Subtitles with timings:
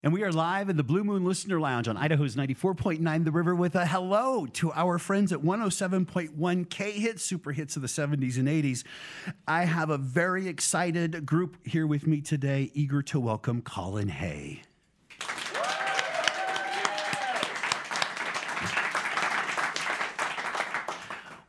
[0.00, 3.52] And we are live in the Blue Moon Listener Lounge on Idaho's 94.9 The River
[3.52, 8.38] with a hello to our friends at 107.1 K Hits, super hits of the 70s
[8.38, 8.84] and 80s.
[9.48, 14.62] I have a very excited group here with me today, eager to welcome Colin Hay.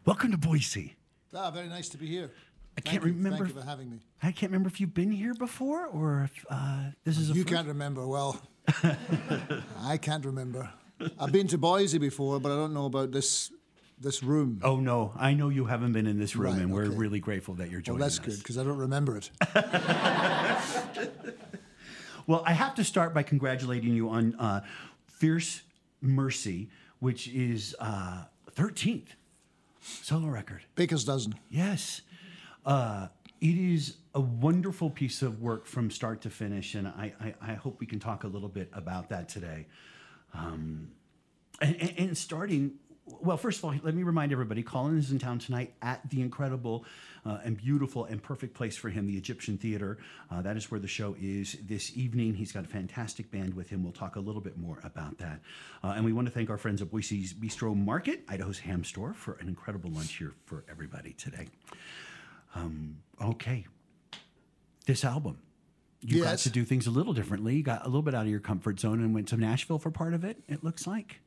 [0.06, 0.96] Welcome to Boise.
[1.36, 2.32] Ah, very nice to be here.
[2.80, 3.12] I Thank can't you.
[3.14, 3.38] remember.
[3.46, 4.00] Thank you for having me.
[4.24, 7.44] I can't remember if you've been here before or if uh, this is a You
[7.44, 8.08] first- can't remember.
[8.08, 8.42] Well,
[9.84, 10.70] I can't remember.
[11.20, 13.52] I've been to Boise before, but I don't know about this
[14.00, 14.62] this room.
[14.64, 17.54] Oh no, I know you haven't been in this room, Right, and we're really grateful
[17.56, 18.26] that you're well, joining that's us.
[18.26, 19.30] good because I don't remember it.
[22.28, 24.62] Well, I have to start by congratulating you on uh,
[25.08, 25.64] Fierce
[26.00, 26.70] Mercy,
[27.00, 28.26] which is uh,
[28.56, 29.08] 13th
[29.82, 30.62] solo record.
[30.76, 31.34] Baker's dozen.
[31.50, 32.02] Yes.
[32.66, 33.08] Uh,
[33.42, 37.54] it is a wonderful piece of work from start to finish, and I, I, I
[37.54, 39.68] hope we can talk a little bit about that today.
[40.34, 40.90] Um,
[41.62, 42.74] and, and, and starting,
[43.22, 46.22] well, first of all, let me remind everybody Colin is in town tonight at the
[46.22, 46.86] incredible
[47.26, 49.98] uh, and beautiful and perfect place for him, the Egyptian Theater.
[50.30, 52.34] Uh, that is where the show is this evening.
[52.34, 53.84] He's got a fantastic band with him.
[53.84, 55.40] We'll talk a little bit more about that.
[55.84, 59.14] Uh, and we want to thank our friends at Boise's Bistro Market, Idaho's ham store,
[59.14, 61.48] for an incredible lunch here for everybody today.
[62.56, 63.66] Um, okay.
[64.86, 65.38] This album.
[66.02, 67.56] You got to do things a little differently.
[67.56, 69.92] You got a little bit out of your comfort zone and went to Nashville for
[69.92, 71.20] part of it, it looks like.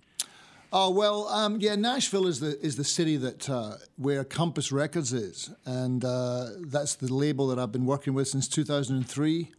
[0.73, 1.75] Oh well, um, yeah.
[1.75, 6.95] Nashville is the is the city that uh, where Compass Records is, and uh, that's
[6.95, 9.53] the label that I've been working with since 2003.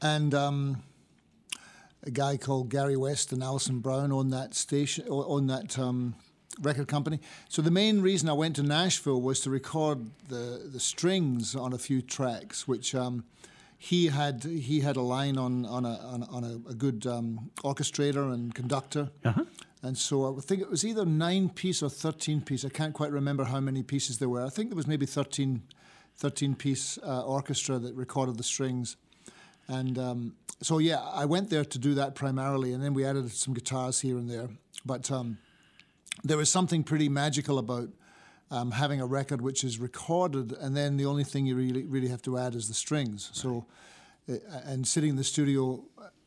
[0.00, 0.84] And um,
[2.04, 6.14] a guy called Garry West and Alison Brown on that station, on that um,
[6.60, 7.20] record company.
[7.48, 9.98] So the main reason I went to Nashville was to record
[10.28, 12.94] the the strings on a few tracks, which.
[12.94, 13.24] Um,
[13.82, 17.06] he had he had a line on on a on a, on a, a good
[17.06, 19.44] um, orchestrator and conductor, Uh-huh.
[19.82, 22.62] and so I think it was either nine piece or thirteen piece.
[22.66, 24.44] I can't quite remember how many pieces there were.
[24.44, 25.62] I think there was maybe 13,
[26.18, 28.96] 13 piece uh, orchestra that recorded the strings,
[29.66, 33.30] and um, so yeah, I went there to do that primarily, and then we added
[33.32, 34.50] some guitars here and there.
[34.84, 35.38] But um,
[36.22, 37.88] there was something pretty magical about
[38.50, 42.08] um, having a record which is recorded, and then the only thing you really really
[42.08, 43.30] have to add is the strings.
[43.32, 43.66] So,
[44.28, 45.84] uh, and sitting in the studio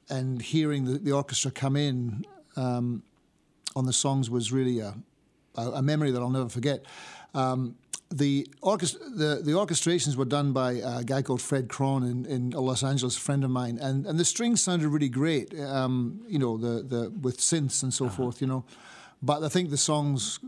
[0.10, 3.04] and hearing the, the orchestra come in um,
[3.76, 4.96] on the songs was really a,
[5.56, 6.86] a, memory that I'll never forget.
[7.34, 7.76] Um,
[8.12, 12.50] the, orchest- the the orchestrations were done by a guy called Fred Cron in, in
[12.52, 15.60] Los Angeles, a friend of mine, and, and the strings sounded really great.
[15.60, 18.40] Um, you know, the, the with synths and so forth.
[18.40, 18.66] You know,
[19.24, 20.40] but I think the songs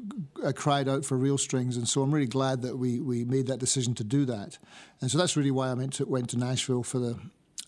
[0.44, 3.48] uh, cried out for real strings, and so I'm really glad that we, we made
[3.48, 4.58] that decision to do that.
[5.00, 7.18] And so that's really why I went to went to Nashville for the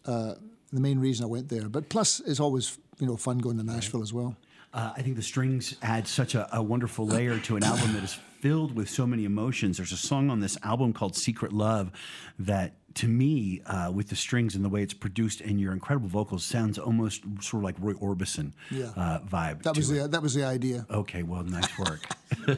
[0.06, 0.34] uh,
[0.74, 1.70] the main reason I went there.
[1.70, 4.36] But plus, it's always you know fun going to Nashville as well.
[4.74, 8.04] Uh, I think the strings add such a, a wonderful layer to an album that
[8.04, 9.78] is filled with so many emotions.
[9.78, 11.92] There's a song on this album called Secret Love
[12.38, 16.08] that, to me, uh, with the strings and the way it's produced and your incredible
[16.10, 18.92] vocals, sounds almost sort of like Roy Orbison Yeah.
[18.96, 19.64] uh, vibe.
[19.64, 20.00] That was to it.
[20.04, 20.86] the that was the idea.
[20.90, 22.02] Okay, well, nice work.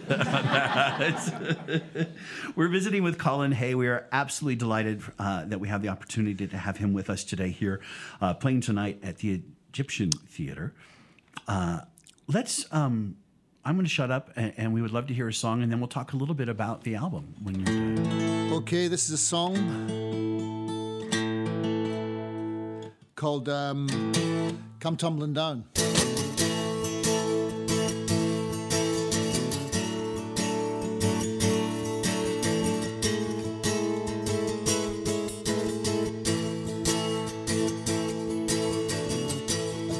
[2.56, 3.76] We're visiting with Colin Hay.
[3.76, 7.24] We are absolutely delighted uh, that we have the opportunity to have him with us
[7.24, 7.82] today here,
[8.22, 9.42] uh, playing tonight at the
[9.72, 10.74] Egyptian Theater.
[11.48, 11.82] Uh,
[12.28, 12.66] let's.
[12.74, 13.18] Um,
[13.66, 15.72] I'm going to shut up, and, and we would love to hear a song, and
[15.72, 18.54] then we'll talk a little bit about the album when you're done.
[18.54, 19.54] Okay, this is a song
[23.20, 23.86] called um,
[24.80, 25.80] "Come Tumbling Down." I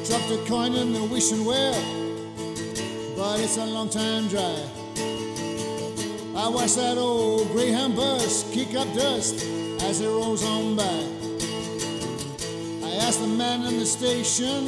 [0.08, 1.74] dropped a coin in the wishing well,
[3.18, 4.66] but it's a long time dry.
[6.38, 9.46] I watched that old Greyhound bus kick up dust
[9.82, 11.09] as it rolls on by.
[13.40, 14.66] Man in the station,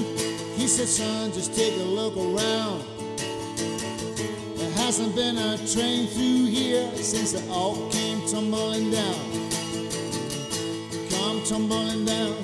[0.56, 2.86] he said, son, just take a look around.
[4.56, 9.16] There hasn't been a train through here since they all came tumbling down.
[11.10, 12.38] Come tumbling down,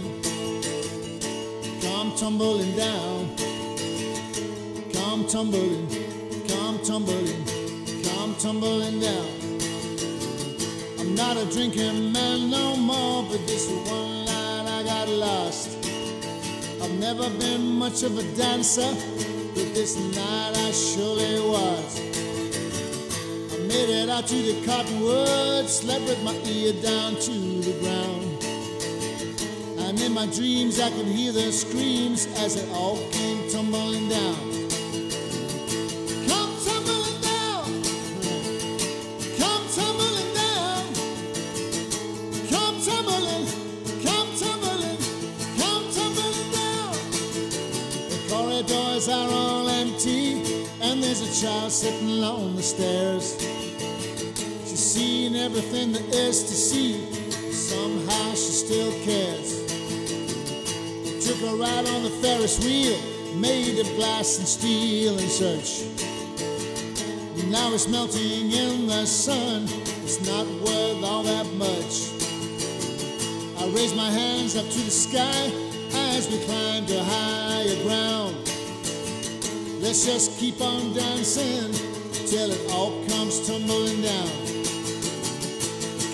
[1.82, 3.34] come tumbling down,
[4.92, 5.88] come tumbling,
[6.50, 7.46] come tumbling
[8.04, 9.28] come tumbling down.
[11.00, 15.77] I'm not a drinking man no more, but this one night I got lost.
[16.88, 18.90] I've never been much of a dancer,
[19.54, 22.00] but this night I surely was.
[23.54, 28.44] I made it out to the cottonwoods, slept with my ear down to the ground.
[29.80, 34.57] And in my dreams, I could hear their screams as it all came tumbling down.
[51.42, 53.38] Child sitting on the stairs.
[54.66, 57.14] She's seen everything there is to see.
[57.52, 59.68] Somehow she still cares.
[61.28, 62.98] Took her ride on the Ferris wheel,
[63.36, 65.86] made of glass and steel and such.
[67.52, 69.66] Now it's melting in the sun.
[70.04, 72.18] It's not worth all that much.
[73.62, 75.52] I raised my hands up to the sky
[75.94, 78.47] as we climbed to higher ground.
[79.88, 81.72] Let's just keep on dancing
[82.28, 84.28] till it all comes tumbling down.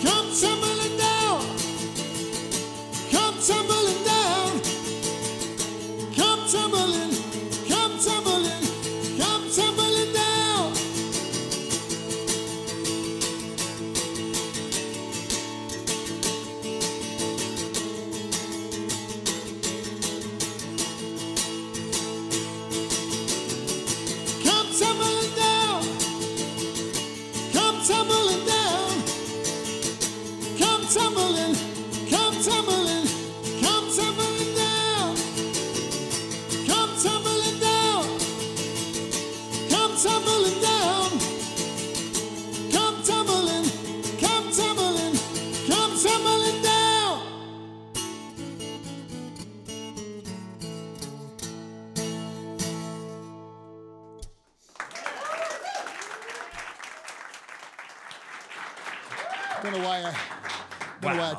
[0.03, 1.41] Come tumbling down.
[3.09, 3.72] Come tumbling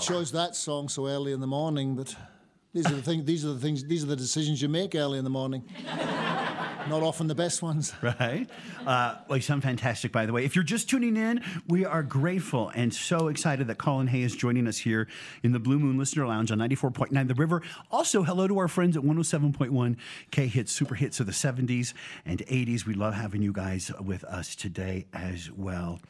[0.05, 2.15] chose that song so early in the morning, but
[2.75, 3.25] these are the things.
[3.25, 3.85] These are the things.
[3.85, 5.65] These are the decisions you make early in the morning.
[5.87, 7.95] Not often the best ones.
[8.03, 8.47] right?
[8.87, 10.45] Uh, well, you sound fantastic, by the way.
[10.45, 14.37] If you're just tuning in, we are grateful and so excited that Colin Hay is
[14.37, 15.09] joining us here
[15.43, 17.63] in the Blue Moon Listener Lounge on 94.9 The River.
[17.91, 19.97] Also, hello to our friends at 107.1
[20.31, 21.95] K Hits, super hits of the 70s
[22.27, 22.85] and 80s.
[22.85, 26.01] We love having you guys with us today as well.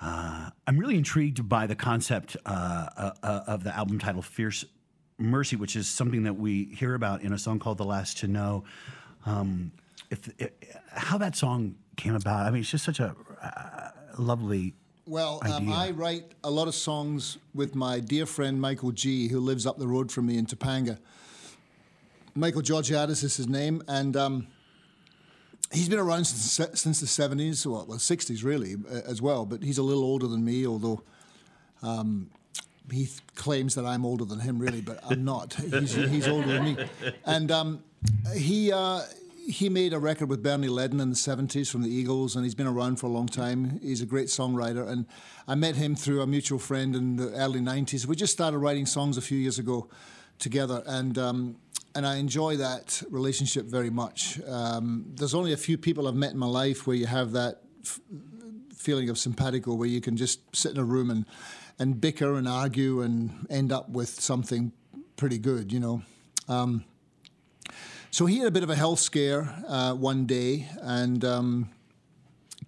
[0.00, 2.48] Uh, I'm really intrigued by the concept uh,
[2.96, 4.64] uh, uh, of the album title Fierce
[5.18, 8.26] Mercy, which is something that we hear about in a song called The Last to
[8.26, 8.64] Know.
[9.26, 9.72] Um,
[10.10, 10.50] if, if
[10.90, 14.74] how that song came about, I mean, it's just such a uh, lovely.
[15.06, 15.70] Well, um.
[15.70, 19.78] I write a lot of songs with my dear friend Michael G, who lives up
[19.78, 20.98] the road from me in Topanga.
[22.34, 24.46] Michael Georgiades is his name, and um,
[25.72, 29.62] he's been around since, since the 70s, well, well, 60s really, uh, as well, but
[29.62, 31.02] he's a little older than me, although
[31.82, 32.30] um,
[32.90, 35.54] he th- claims that I'm older than him, really, but I'm not.
[35.70, 36.76] He's, he's older than me.
[37.24, 37.84] And um,
[38.34, 39.02] he, uh,
[39.48, 42.54] he made a record with Bernie Leadon in the 70s from the Eagles, and he's
[42.54, 43.80] been around for a long time.
[43.82, 44.88] He's a great songwriter.
[44.88, 45.06] And
[45.48, 48.06] I met him through a mutual friend in the early 90s.
[48.06, 49.88] We just started writing songs a few years ago
[50.38, 50.82] together.
[50.86, 51.56] And um,
[51.94, 54.40] and I enjoy that relationship very much.
[54.46, 57.62] Um, there's only a few people I've met in my life where you have that
[57.84, 58.00] f-
[58.74, 61.26] feeling of simpatico, where you can just sit in a room and
[61.78, 64.70] and bicker and argue and end up with something
[65.16, 66.02] pretty good, you know.
[66.46, 66.84] Um,
[68.10, 71.70] so he had a bit of a health scare uh, one day and um,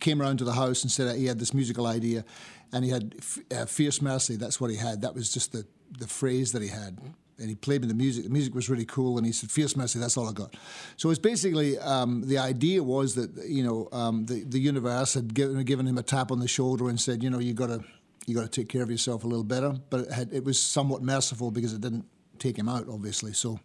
[0.00, 2.24] came around to the house and said he had this musical idea,
[2.72, 4.36] and he had f- uh, fierce mercy.
[4.36, 5.02] That's what he had.
[5.02, 5.66] That was just the
[5.98, 6.98] the phrase that he had
[7.42, 8.24] and he played me the music.
[8.24, 10.54] The music was really cool, and he said, "Fierce Mercy, that's all I got."
[10.96, 15.34] So it's basically um, the idea was that you know um, the the universe had
[15.34, 17.84] given given him a tap on the shoulder and said, "You know, you got to
[18.26, 20.58] you got to take care of yourself a little better." But it, had, it was
[20.60, 22.06] somewhat merciful because it didn't
[22.38, 23.32] take him out, obviously.
[23.32, 23.60] So.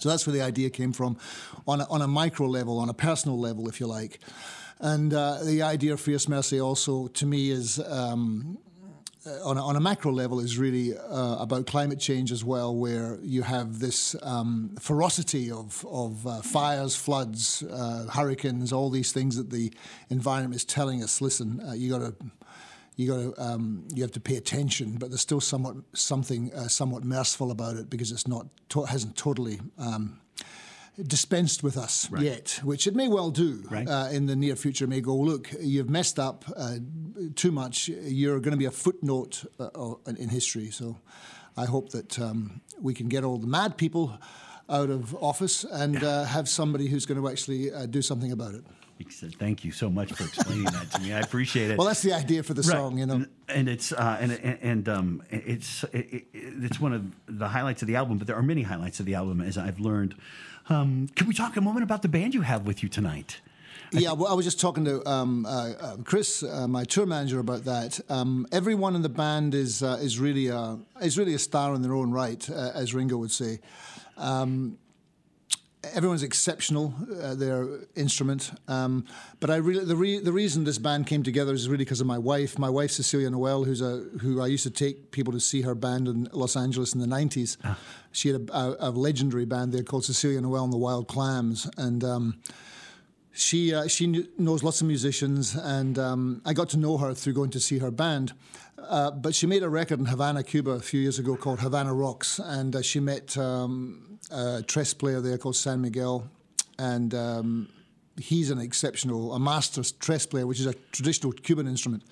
[0.00, 1.16] So that's where the idea came from,
[1.66, 4.20] on a, on a micro level, on a personal level, if you like.
[4.78, 8.58] And uh, the idea of fierce mercy also, to me, is um,
[9.44, 13.18] on a, on a macro level is really uh, about climate change as well, where
[13.22, 19.36] you have this um, ferocity of, of uh, fires, floods, uh, hurricanes, all these things
[19.36, 19.72] that the
[20.10, 21.20] environment is telling us.
[21.20, 22.14] Listen, uh, you got to.
[22.98, 26.66] You got to, um, you have to pay attention, but there's still somewhat something uh,
[26.66, 30.18] somewhat merciful about it because it's not to- hasn't totally um,
[31.02, 32.22] dispensed with us Right.
[32.22, 33.86] yet, which it may well do Right.
[33.88, 34.84] uh, in the near future.
[34.84, 36.76] It may go, look, you've messed up uh,
[37.34, 37.88] too much.
[37.88, 40.70] You're going to be a footnote uh, uh, in history.
[40.70, 40.98] So
[41.56, 44.18] I hope that um, we can get all the mad people
[44.68, 48.54] out of office and uh, have somebody who's going to actually uh, do something about
[48.54, 48.64] it.
[49.38, 51.12] Thank you so much for explaining that to me.
[51.12, 51.76] I appreciate it.
[51.76, 52.70] Well, that's the idea for the Right.
[52.78, 53.26] song, you know.
[53.46, 57.02] and it's uh, and and, and um, it's it, it, it's one of
[57.38, 58.16] the highlights of the album.
[58.16, 60.14] But there are many highlights of the album, as I've learned.
[60.68, 63.40] Um, can we talk a moment about the band you have with you tonight?
[63.92, 67.38] Yeah, well, I was just talking to um, uh, uh, Chris, uh, my tour manager,
[67.38, 68.00] about that.
[68.08, 71.82] Um, everyone in the band is uh, is really a, is really a star in
[71.82, 73.60] their own right, uh, as Ringo would say.
[74.16, 74.78] Um,
[75.92, 78.50] everyone's exceptional, uh, their instrument.
[78.68, 79.04] Um,
[79.40, 82.06] but I really the re- the reason this band came together is really because of
[82.06, 82.58] my wife.
[82.58, 85.74] My wife Cecilia Noel, who's a who I used to take people to see her
[85.74, 87.56] band in Los Angeles in the '90s.
[88.12, 91.68] She had a, a, a legendary band there called Cecilia Noel and the Wild Clams,
[91.76, 92.02] and.
[92.04, 92.40] Um,
[93.38, 97.12] she uh, she kn- knows lots of musicians, and um, I got to know her
[97.12, 98.32] through going to see her band.
[98.78, 101.92] Uh, but she made a record in Havana, Cuba, a few years ago called Havana
[101.92, 106.28] Rocks, and uh, she met um, a tres player there called San Miguel,
[106.78, 107.68] and um,
[108.18, 112.02] he's an exceptional, a master tres player, which is a traditional Cuban instrument.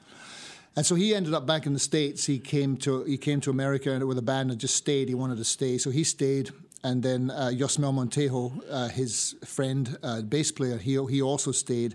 [0.76, 2.26] And so he ended up back in the states.
[2.26, 5.08] He came to he came to America and with a band and just stayed.
[5.08, 6.50] He wanted to stay, so he stayed.
[6.82, 11.94] And then uh, Yosmel Montejo, uh, his friend, uh, bass player, he he also stayed.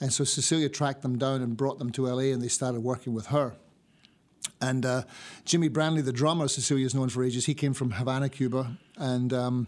[0.00, 3.14] And so Cecilia tracked them down and brought them to LA, and they started working
[3.14, 3.54] with her.
[4.60, 5.02] And uh,
[5.44, 7.46] Jimmy Branley, the drummer, Cecilia's known for ages.
[7.46, 9.66] He came from Havana, Cuba, and um,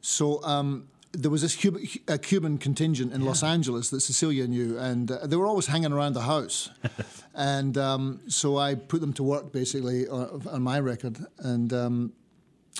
[0.00, 1.78] so um, there was this Cuba,
[2.08, 5.92] uh, Cuban contingent in Los Angeles that Cecilia knew, and uh, they were always hanging
[5.92, 6.70] around the house.
[7.34, 12.12] and um, so I put them to work basically on, on my record, and um,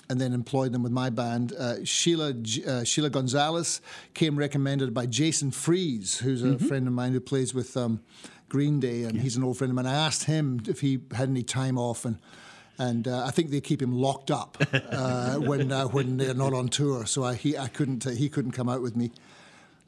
[0.09, 1.53] and then employed them with my band.
[1.53, 2.33] Uh, Sheila
[2.67, 3.81] uh, Sheila Gonzalez
[4.13, 8.01] came recommended by Jason Freese, who's a friend of mine who plays with um,
[8.53, 9.87] Green Day, and he's an old friend of mine.
[9.87, 12.17] I asked him if he had any time off, and
[12.77, 16.53] and uh, I think they keep him locked up uh, when uh, when they're not
[16.53, 17.07] on tour.
[17.07, 19.09] So I he I couldn't uh, he couldn't come out with me.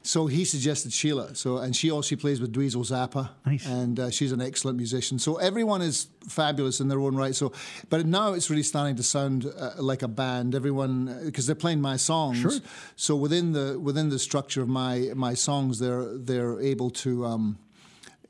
[0.01, 1.35] So he suggested Sheila.
[1.35, 3.67] So and she also plays with Dweezil Zappa, Nice.
[3.67, 5.19] and uh, she's an excellent musician.
[5.19, 7.35] So everyone is fabulous in their own right.
[7.35, 7.51] So,
[7.91, 10.55] but now it's really starting to sound uh, like a band.
[10.55, 12.39] Everyone because they're playing my songs.
[12.39, 12.51] Sure.
[12.95, 17.11] So within the within the structure of my my songs, they're they're able to.
[17.25, 17.57] Um,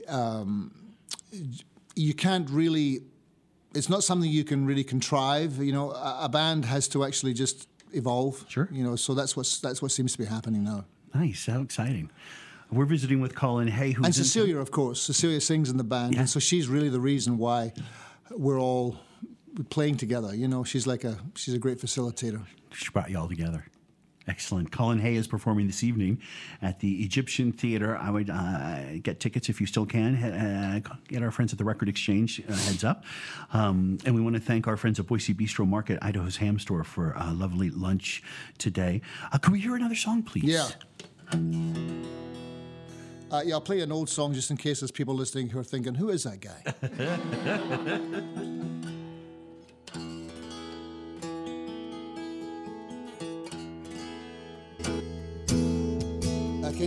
[0.08, 0.72] um,
[1.96, 3.02] you can't really.
[3.74, 5.58] It's not something you can really contrive.
[5.58, 8.46] You know, a, a band has to actually just evolve.
[8.48, 8.70] Sure.
[8.72, 10.86] You know, so that's what's that's what seems to be happening now.
[11.14, 12.10] Nice, how exciting!
[12.72, 15.02] We're visiting with Colin Hay, who's And Cecilia, of course.
[15.02, 17.74] Cecilia sings in the band, and so she's really the reason why
[18.32, 18.98] we're all
[19.70, 20.36] playing together.
[20.36, 22.42] You know, she's like a she's a great facilitator.
[22.74, 23.66] She brought you all together.
[24.28, 24.72] Excellent.
[24.72, 26.20] Colin Hay is performing this evening
[26.62, 27.96] at the Egyptian Theater.
[27.98, 30.16] I would uh, get tickets if you still can.
[30.16, 33.04] Uh, get our friends at the Record Exchange uh, heads up.
[33.54, 36.84] Um, and we want to thank our friends at Boise Bistro Market, Idaho's Ham Store,
[36.84, 38.24] for a lovely lunch
[38.58, 39.02] today.
[39.32, 40.46] Uh, can we hear another song, please?
[40.46, 40.70] Yeah.
[43.32, 45.64] Uh, yeah, I'll play an old song just in case there's people listening who are
[45.64, 46.64] thinking, "Who is that guy?"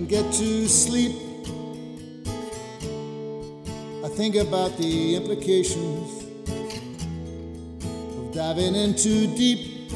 [0.08, 1.14] get to sleep.
[4.02, 6.24] I think about the implications
[8.16, 9.92] of diving in too deep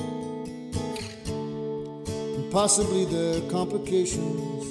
[1.26, 4.66] and possibly the complications,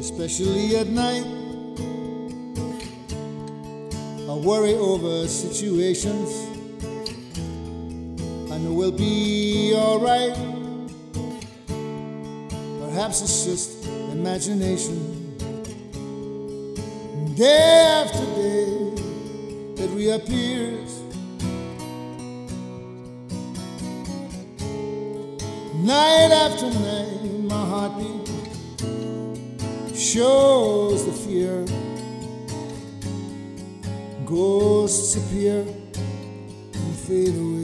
[0.00, 1.24] especially at night.
[4.28, 6.28] I worry over situations.
[8.50, 10.53] I know we'll be alright.
[13.04, 15.36] Perhaps it's just imagination.
[17.34, 18.64] Day after day,
[19.76, 21.02] it reappears.
[25.84, 28.26] Night after night, my heartbeat
[29.94, 31.66] shows the fear.
[34.24, 35.60] Ghosts appear
[36.72, 37.63] and fade away.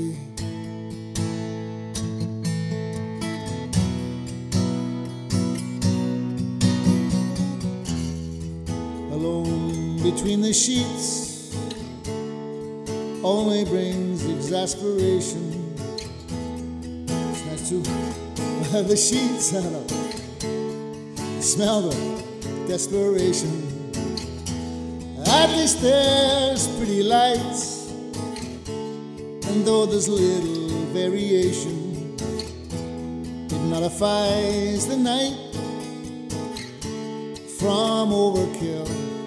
[10.21, 11.57] Between the sheets
[13.25, 15.75] only brings exasperation.
[17.09, 17.83] It's nice to
[18.73, 19.89] have the sheets, I don't.
[21.43, 23.51] Smell the desperation.
[25.27, 27.91] At least there's pretty lights,
[28.69, 32.15] and though there's little variation,
[33.47, 35.39] it nullifies the night
[37.59, 39.20] from overkill.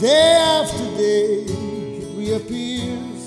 [0.00, 3.20] Day after day, it reappears.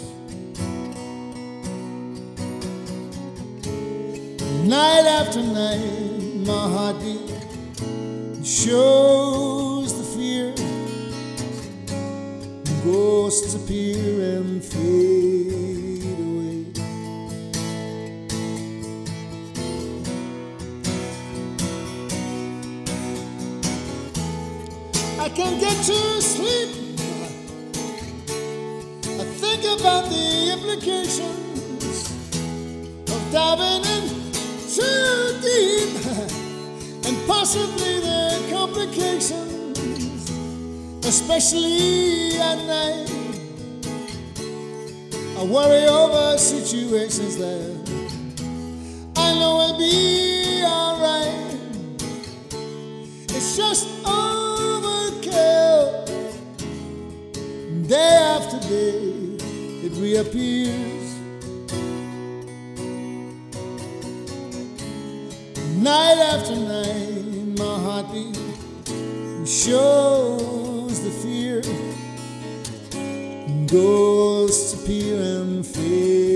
[4.63, 7.29] Night after night, my heartbeat
[8.45, 10.55] shows the fear.
[12.85, 16.65] Ghosts appear and fade away.
[25.19, 26.69] I can't get to sleep.
[29.05, 31.95] I think about the implications
[33.13, 34.03] of diving in
[34.75, 35.91] too deep
[37.05, 40.29] and possibly the complications,
[41.05, 43.09] especially at night.
[45.37, 47.61] I worry over situations that
[49.15, 51.57] I know will be alright.
[53.35, 53.87] It's just
[58.71, 59.37] Day
[59.85, 61.07] it reappears.
[65.75, 68.37] Night after night, my heartbeat
[69.45, 71.61] shows the fear.
[73.67, 76.30] Ghosts appear and fade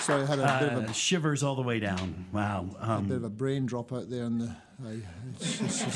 [0.00, 2.26] Sorry, I had a bit of a Uh, shivers all the way down.
[2.32, 2.66] Wow.
[2.80, 4.98] Um, bit of a brain drop out there in the I,
[5.38, 5.86] it's just,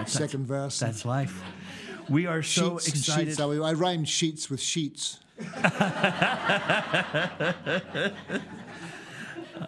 [0.00, 0.80] it's second verse.
[0.80, 1.40] that's life.
[2.08, 3.28] We are so sheets excited.
[3.28, 3.40] sheets.
[3.40, 5.20] I, I rhymed sheets with sheets.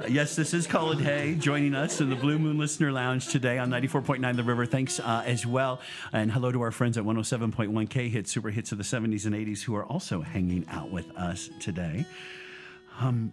[0.09, 3.71] Yes, this is Colin Hay joining us in the Blue Moon Listener Lounge today on
[3.71, 4.67] 94.9 The River.
[4.67, 5.81] Thanks uh, as well.
[6.13, 9.35] And hello to our friends at 107.1 K Hits, super hits of the 70s and
[9.35, 12.05] 80s, who are also hanging out with us today.
[13.01, 13.33] Um,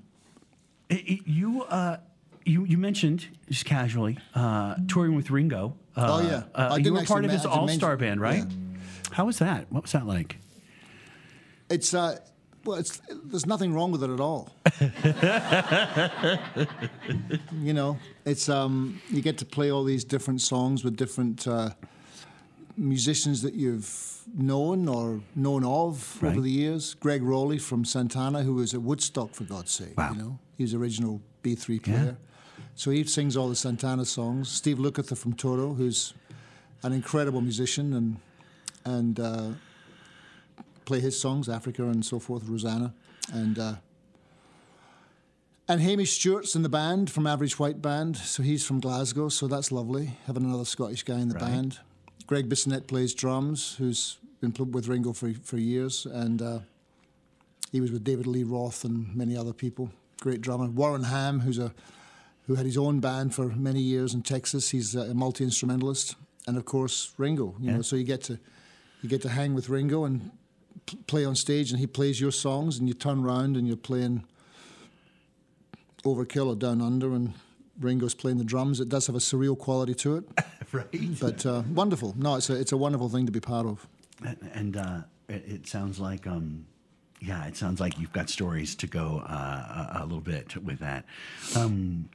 [0.89, 1.97] it- it- you, uh,
[2.45, 5.75] you, you mentioned, just casually, uh, touring with Ringo.
[5.95, 6.43] Uh, Oh, yeah.
[6.55, 8.45] Uh, I you were part of his all star band, right?
[8.47, 8.55] yeah.
[9.11, 9.69] How was that?
[9.71, 10.37] What was that like?
[11.69, 12.17] It's uh,
[12.65, 14.49] well, it's there's nothing wrong with it at all.
[17.61, 21.71] you know, it's um, you get to play all these different songs with different uh,
[22.77, 26.31] musicians that you've known or known of Right.
[26.31, 26.93] over the years.
[26.95, 29.97] Gregg Rolie from Santana, who was at Woodstock for God's sake.
[29.97, 30.13] Wow.
[30.13, 32.17] You know, he was original B3 player.
[32.75, 34.49] So he sings all the Santana songs.
[34.49, 36.13] Steve Lukather from Toto, who's
[36.83, 38.17] an incredible musician and
[38.83, 39.49] and uh,
[40.91, 42.93] play his songs, Africa and so forth, Rosanna,
[43.31, 43.75] and uh,
[45.69, 49.47] and Hamish Stewart's in the band from Average White Band, so he's from Glasgow, so
[49.47, 51.45] that's lovely having another Scottish guy in the Right.
[51.45, 51.79] band.
[52.27, 56.59] Gregg Bissonette plays drums, who's been with Ringo for for years, and uh,
[57.71, 59.91] he was with David Lee Roth and many other people.
[60.19, 60.67] Great drummer.
[60.69, 61.73] Warren Ham, who's a
[62.47, 64.71] who had his own band for many years in Texas.
[64.71, 66.15] He's a multi instrumentalist,
[66.47, 67.55] and of course Ringo.
[67.61, 67.75] You Yeah.
[67.77, 68.33] know, so you get to
[69.01, 70.31] you get to hang with Ringo and
[71.07, 74.23] play on stage, and he plays your songs, and you turn round and you're playing
[76.03, 77.33] Overkill or Down Under, and
[77.79, 78.79] Ringo's playing the drums.
[78.79, 80.23] It does have a surreal quality to it,
[80.71, 81.19] right.
[81.19, 82.13] but uh, wonderful.
[82.17, 83.87] No, it's a it's a wonderful thing to be part of.
[84.53, 86.65] And uh, it, it sounds like, um,
[87.19, 90.79] yeah, it sounds like you've got stories to go uh, a, a little bit with
[90.79, 91.05] that.
[91.55, 92.09] Um,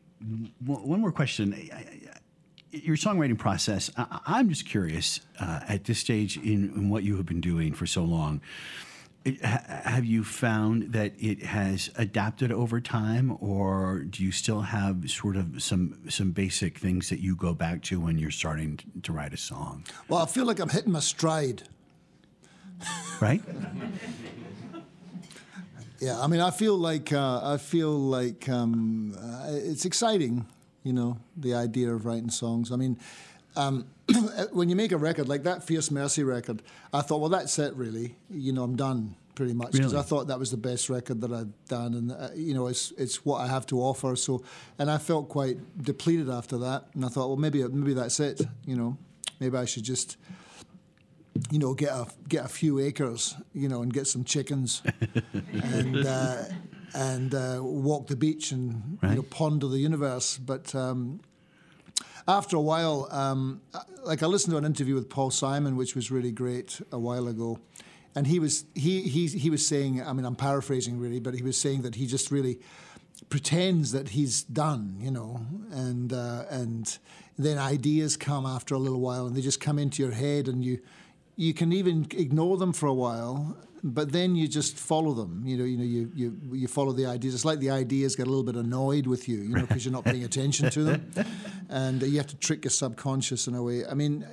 [0.65, 1.53] w- one more question.
[1.55, 2.01] I- I-
[2.73, 7.17] Your songwriting process, I, I'm just curious uh, at this stage in, in what you
[7.17, 8.41] have been doing for so long.
[9.25, 14.61] it- ha- have you found that it has adapted over time, or do you still
[14.63, 18.79] have sort of some some basic things that you go back to when you're starting
[19.03, 19.85] to write a song?
[20.09, 21.63] Well, I feel like I'm hitting my stride.
[23.21, 23.43] Right?
[25.99, 30.45] Yeah, I mean, I feel like uh, I feel like um, uh, it's exciting,
[30.87, 32.71] you know, the idea of writing songs.
[32.71, 32.97] I mean,
[33.57, 33.87] um,
[34.53, 37.75] when you make a record like that Fierce Mercy record, I thought, well, that's it,
[37.75, 38.15] really.
[38.31, 40.05] You know, I'm done pretty much because Really?
[40.05, 42.93] I thought that was the best record that I'd done, and uh, you know, it's
[42.97, 44.15] it's what I have to offer.
[44.15, 44.45] So,
[44.79, 48.41] and I felt quite depleted after that, and I thought, well, maybe maybe that's it.
[48.65, 48.97] You know,
[49.41, 50.17] maybe I should just
[51.51, 54.83] you know, get a get a few acres, you know, and get some chickens,
[55.53, 56.45] and uh,
[56.95, 59.31] and uh, walk the beach and you know, Right.
[59.31, 60.39] ponder the universe.
[60.39, 61.21] But um,
[62.29, 63.61] after a while, um,
[64.05, 67.29] like I listened to an interview with Paul Simon, which was really great a while
[67.29, 67.59] ago,
[68.15, 71.43] and he was he he he was saying, I mean, I'm paraphrasing really, but he
[71.43, 72.59] was saying that he just really
[73.29, 76.99] pretends that he's done, you know, and uh, and
[77.39, 80.65] then ideas come after a little while, and they just come into your head, and
[80.65, 80.79] you
[81.37, 83.57] you can even ignore them for a while,
[83.95, 85.43] but then you just follow them.
[85.47, 87.35] You know, you know, you you you follow the ideas.
[87.35, 89.93] It's like the ideas get a little bit annoyed with you, you know, because you're
[89.93, 91.11] not paying attention to them,
[91.69, 93.87] and you have to trick your subconscious in a way.
[93.87, 94.27] I mean,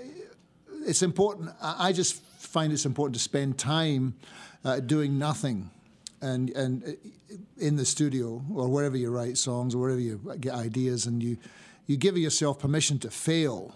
[0.85, 1.51] it's important.
[1.61, 4.15] I just find it's important to spend time
[4.65, 5.69] uh, doing nothing
[6.21, 10.53] and and uh, in the studio or wherever you write songs or wherever you get
[10.53, 11.37] ideas, and you
[11.85, 13.75] you give yourself permission to fail,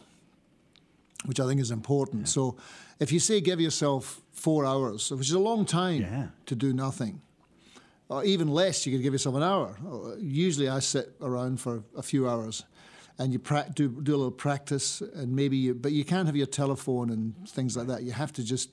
[1.25, 2.21] which I think is important.
[2.21, 2.27] Yeah.
[2.27, 2.57] So,
[2.99, 6.27] if you say give yourself four hours, which is a long time yeah.
[6.45, 7.21] to do nothing,
[8.09, 9.77] or even less, you could give yourself an hour.
[10.19, 12.63] Usually, I sit around for a few hours,
[13.19, 16.35] and you pra- do do a little practice, and maybe you, but you can't have
[16.35, 18.03] your telephone and things like that.
[18.03, 18.69] You have to just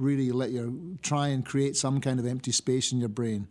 [0.00, 0.72] really let your,
[1.02, 3.46] try and create some kind of empty space in your brain.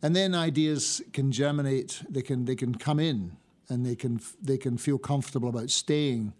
[0.00, 3.36] And then ideas can germinate, they can, they can come in
[3.68, 6.32] and they can, they can feel comfortable about staying.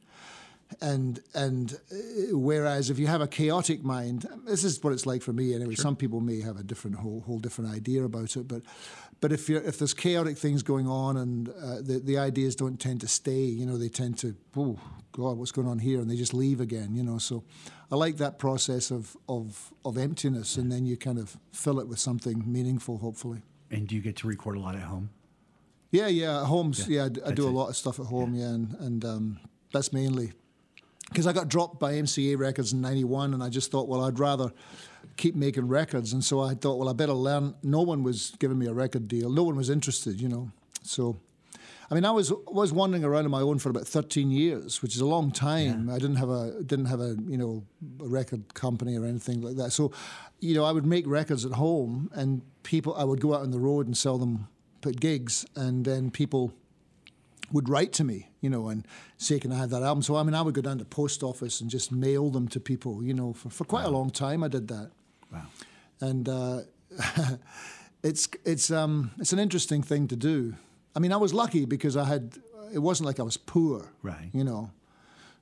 [0.80, 5.22] And, and uh, whereas if you have a chaotic mind, this is what it's like
[5.22, 5.74] for me anyway.
[5.74, 5.82] Sure.
[5.82, 8.62] Some people may have a different whole, whole different idea about it, but
[9.20, 12.78] but if you're, if there's chaotic things going on and uh, the the ideas don't
[12.78, 14.78] tend to stay, you know, they tend to oh
[15.12, 17.18] God, what's going on here, and they just leave again, you know.
[17.18, 17.42] So
[17.90, 21.88] I like that process of, of, of emptiness, and then you kind of fill it
[21.88, 23.42] with something meaningful, hopefully.
[23.70, 25.10] And do you get to record a lot at home?
[25.90, 26.72] Yeah, yeah, at home.
[26.76, 28.34] Yeah, yeah I, I, do a lot of stuff at home.
[28.34, 29.40] Yeah, yeah and, and um,
[29.72, 30.32] that's mainly
[31.08, 34.18] because I got dropped by MCA Records in '91, and I just thought, well, I'd
[34.18, 34.52] rather
[35.16, 37.54] keep making records, and so I thought, well, I better learn.
[37.62, 39.30] No one was giving me a record deal.
[39.30, 40.50] No one was interested, you know.
[40.82, 41.16] So
[41.90, 44.94] I mean, I was was wandering around on my own for about 13 years, which
[44.94, 45.88] is a long time.
[45.88, 45.94] Yeah.
[45.94, 47.64] I didn't have a didn't have a you know
[48.00, 49.72] a record company or anything like that.
[49.72, 49.92] So,
[50.40, 53.52] you know, I would make records at home, and people I would go out on
[53.52, 54.48] the road and sell them
[54.84, 56.52] at gigs, and then people
[57.52, 60.22] would write to me, you know, and say, "Can I have that album?" So I
[60.22, 63.02] mean, I would go down to the post office and just mail them to people,
[63.02, 63.90] you know, for, for quite wow.
[63.90, 64.42] a long time.
[64.44, 64.90] I did that.
[65.32, 65.46] Wow.
[66.00, 66.60] And uh,
[68.02, 70.54] it's it's um it's an interesting thing to do
[70.98, 72.38] I mean, I was lucky because I had.
[72.72, 74.30] It wasn't like I was poor, right?
[74.32, 74.72] You know,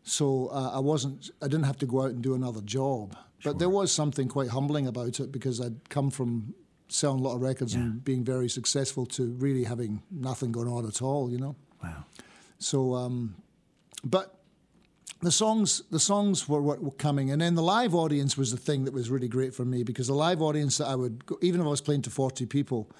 [0.02, 1.30] so uh, I wasn't.
[1.40, 3.16] I didn't have to go out and do another job.
[3.38, 3.52] Sure.
[3.52, 6.54] But there was something quite humbling about it because I'd come from
[6.88, 7.80] selling a lot of records yeah.
[7.80, 11.30] and being very successful to really having nothing going on at all.
[11.30, 11.56] You know.
[11.86, 12.04] Wow.
[12.58, 13.36] So, um,
[14.04, 14.32] but
[15.22, 18.58] the songs the songs were what were coming and then the live audience was the
[18.58, 21.38] thing that was really great for me because the live audience that I would go,
[21.40, 22.90] even if I was playing to 40 people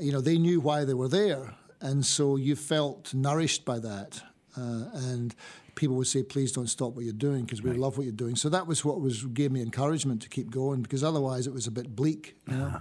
[0.00, 4.22] you know they knew why they were there and so you felt nourished by that.
[4.56, 5.34] Uh, and
[5.74, 7.78] people would say, "Please don't stop what you're doing because we right.
[7.78, 10.82] love what you're doing." So that was what was gave me encouragement to keep going
[10.82, 12.36] because otherwise it was a bit bleak.
[12.48, 12.64] You know?
[12.64, 12.78] uh-huh.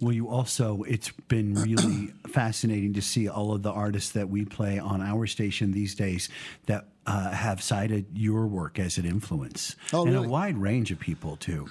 [0.00, 4.44] Well, you also, it's been really fascinating to see all of the artists that we
[4.44, 6.28] play on our station these days
[6.66, 9.74] that uh, have cited your work as an influence.
[9.90, 10.26] Oh, and really?
[10.26, 11.66] a wide range of people, too.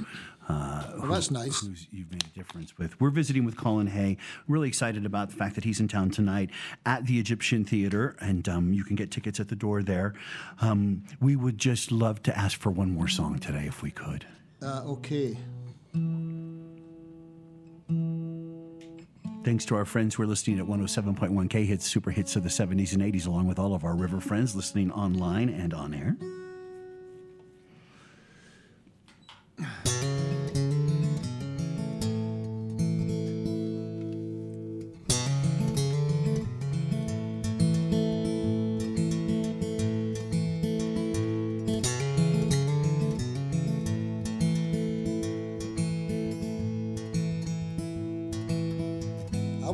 [0.49, 1.62] Uh, well, that's nice.
[1.62, 2.99] Who's you've made a difference with.
[2.99, 4.17] We're visiting with Colin Hay.
[4.47, 6.49] Really excited about the fact that he's in town tonight
[6.84, 10.15] at the Egyptian Theater, and um, you can get tickets at the door there.
[10.62, 14.25] Um, we would just love to ask for one more song today, if we could.
[14.63, 15.38] Uh, okay.
[19.46, 22.50] Thanks to our friends who are listening at 107.1 K Hits, super hits of the
[22.50, 26.18] 70s and 80s, along with all of our river friends listening online and on air.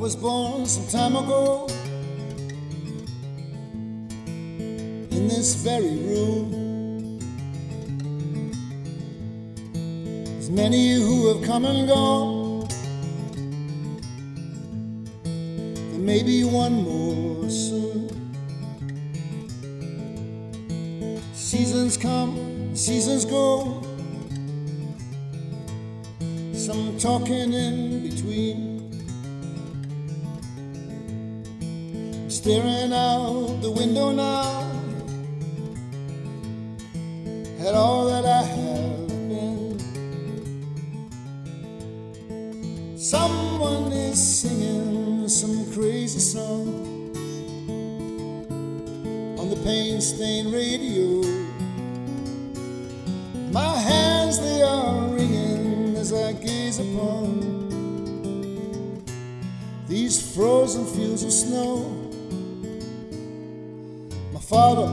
[0.02, 1.68] Was born some time ago
[5.12, 7.20] in this very room.
[10.24, 12.68] There's many who have come and gone.
[15.24, 18.10] There may be one more soon.
[21.36, 23.84] Seasons come, seasons go.
[26.54, 28.71] Some talking in between.
[32.42, 34.68] Staring out the window now
[37.60, 39.78] at all that I have been.
[42.98, 47.14] Someone is singing some crazy song
[49.38, 51.22] on the pain stained radio.
[53.52, 57.52] My hands, they are ringing as I gaze upon
[59.88, 62.01] these frozen fields of snow.
[64.52, 64.92] Father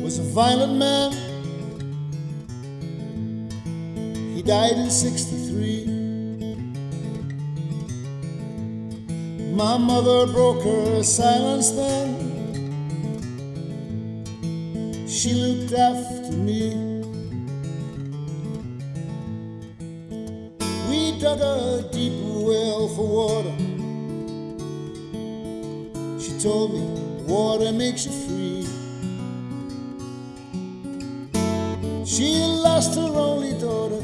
[0.00, 1.10] was a violent man.
[4.36, 5.86] He died in 63.
[9.52, 12.28] My mother broke her silence then.
[15.08, 16.70] She looked after me.
[20.88, 22.12] We dug a deep
[22.46, 23.56] well for water.
[26.22, 26.82] She told me
[27.26, 28.49] water makes you free.
[32.10, 34.02] She lost her only daughter.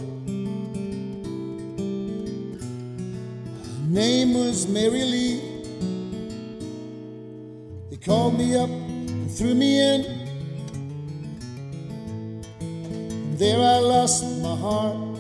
[3.81, 5.41] Her name was Mary Lee.
[7.91, 10.05] They called me up and threw me in.
[12.61, 15.19] And there I lost my heart.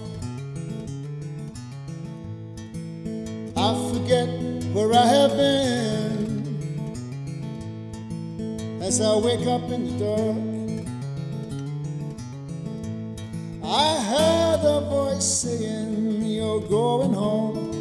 [3.56, 4.28] I forget
[4.72, 6.60] where I have been
[8.80, 10.55] as I wake up in the dark.
[15.20, 17.72] Saying, You're going home.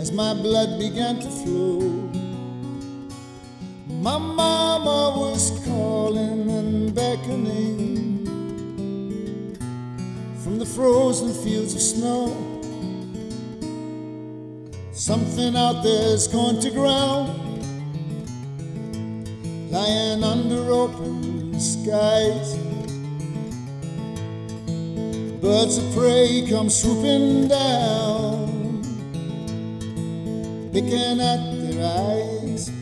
[0.00, 1.80] As my blood began to flow,
[3.88, 8.26] my mama was calling and beckoning
[10.42, 12.36] from the frozen fields of snow.
[14.92, 17.28] Something out there's going to ground,
[19.70, 22.63] lying under open skies.
[25.44, 28.80] Birds of prey come swooping down,
[30.72, 32.72] picking at their eyes.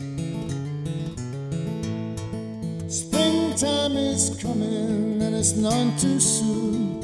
[2.87, 7.01] Springtime is coming and it's none too soon.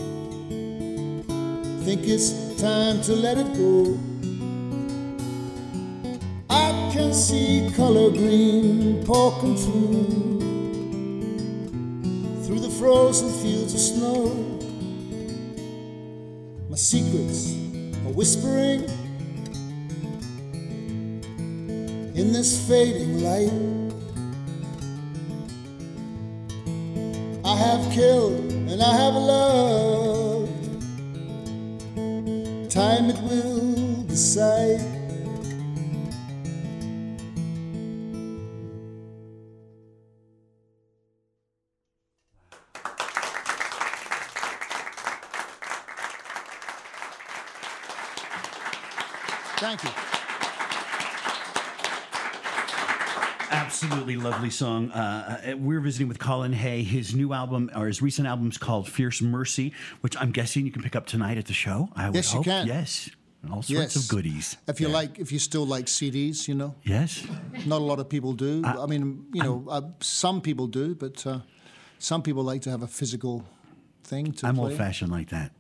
[1.84, 4.00] Think it's time to let it go.
[6.50, 10.40] I can see color green poking through
[12.46, 14.49] through the frozen fields of snow.
[16.90, 17.54] Secrets
[18.04, 18.82] are whispering
[22.16, 23.54] in this fading light.
[27.46, 30.50] I have killed and I have loved.
[32.72, 34.99] Time it will decide.
[49.60, 49.90] Thank you.
[53.52, 54.92] Absolutely lovely song.
[54.92, 56.84] Uh, uh, we're visiting with Colin Hay.
[56.84, 60.72] His new album, or his recent album, is called Fierce Mercy, which I'm guessing you
[60.72, 61.90] can pick up tonight at the show.
[61.96, 62.68] I would Yes, you can.
[62.68, 63.10] Yes,
[63.50, 63.96] all sorts Yes.
[63.96, 64.58] of goodies.
[64.68, 67.26] If you like, if you still like CDs, you know, Yes,
[67.66, 68.62] not a lot of people do.
[68.64, 71.40] I, mean, you know, uh, some people do, but uh,
[71.98, 73.44] some people like to have a physical
[74.04, 74.70] thing to I'm play.
[74.72, 75.52] old fashioned like that.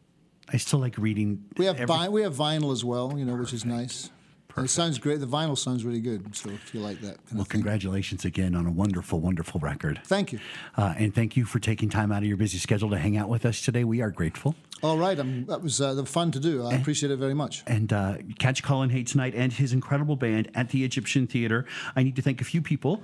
[0.51, 1.45] I still like reading.
[1.57, 4.09] We have every- vi- we have vinyl as well, you know, which is nice.
[4.55, 5.19] And it sounds great.
[5.21, 6.35] The vinyl sounds really good.
[6.35, 9.59] So if you like that kind Well, of thing, congratulations again on a wonderful, wonderful
[9.61, 10.01] record.
[10.05, 10.39] thank you.
[10.75, 13.29] Uh, and thank you for taking time out of your busy schedule to hang out
[13.29, 13.83] with us today.
[13.85, 14.55] We are grateful.
[14.83, 16.65] All right, um, that was uh, fun to do.
[16.65, 17.63] I appreciate it very much.
[17.67, 21.65] And uh, catch Colin Hay tonight and his incredible band at the Egyptian Theater.
[21.95, 23.01] I need to thank a few people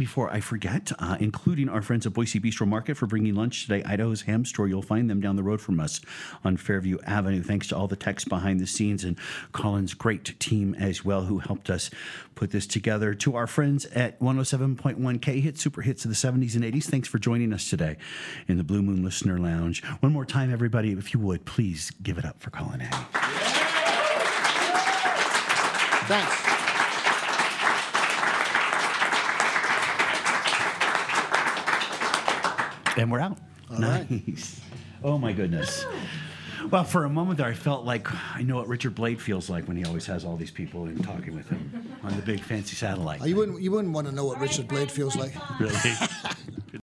[0.00, 3.82] before I forget, uh, including our friends at Boise Bistro Market for bringing lunch today.
[3.84, 4.66] Idaho's Ham Store.
[4.66, 6.00] You'll find them down the road from us
[6.42, 7.42] on Fairview Avenue.
[7.42, 9.18] Thanks to all the techs behind the scenes and
[9.52, 11.90] Colin's great team as well who helped us
[12.34, 13.14] put this together.
[13.14, 17.08] To our friends at 107.1 K Hit Super Hits of the 70s and 80s, thanks
[17.08, 17.98] for joining us today
[18.48, 19.84] in the Blue Moon Listener Lounge.
[20.00, 22.90] One more time, everybody, if you would, please give it up for Colin Hay.
[26.06, 26.49] Thanks.
[32.96, 33.38] And we're out.
[33.70, 34.10] right.
[34.10, 34.60] nice.
[35.02, 35.84] Oh my goodness.
[36.70, 39.66] Well, for a moment there, I felt like I know what Richard Blade feels like
[39.66, 42.76] when he always has all these people and talking with him on the big fancy
[42.76, 43.22] satellite.
[43.22, 45.32] Uh, You wouldn't you wouldn't want to know what Richard Blade feels like.
[45.58, 45.74] really?